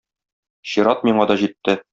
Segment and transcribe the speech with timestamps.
[0.71, 1.81] Чират миңа да җитте.